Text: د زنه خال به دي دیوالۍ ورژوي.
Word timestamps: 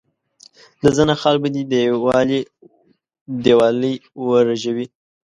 د 0.81 0.83
زنه 0.97 1.15
خال 1.21 1.35
به 1.41 1.49
دي 1.55 1.63
دیوالۍ 3.43 3.93
ورژوي. 4.27 4.85